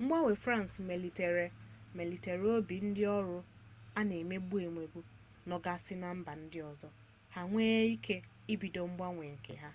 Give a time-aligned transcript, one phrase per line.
[0.00, 0.74] mgbanwe france
[2.02, 3.38] melitere obi ndi oru
[4.00, 5.00] ana emegbu emegbu
[5.48, 6.88] no gasi na mba ndi ozo
[7.34, 8.16] ha ewere wee ike
[8.52, 9.70] ibido mgbanwe nke ha